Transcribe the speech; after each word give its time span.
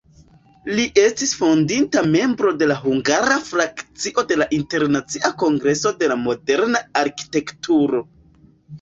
Li 0.77 0.85
estis 1.01 1.33
fondinta 1.41 2.03
membro 2.15 2.55
de 2.63 2.79
hungara 2.85 3.37
frakcio 3.51 4.25
de 4.33 4.41
Internacia 4.61 5.35
Kongreso 5.45 5.97
de 6.03 6.13
Moderna 6.27 6.87
Arkitekturo. 7.07 8.07